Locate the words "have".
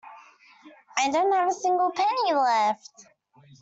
1.31-1.49